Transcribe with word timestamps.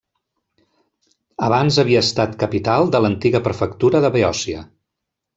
Abans 1.47 1.77
havia 1.83 2.01
estat 2.05 2.33
capital 2.43 2.89
de 2.95 3.01
l'antiga 3.03 3.41
prefectura 3.49 4.01
de 4.07 4.11
Beòcia. 4.17 4.65